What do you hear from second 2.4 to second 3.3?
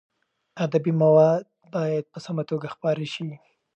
توګه خپاره شي.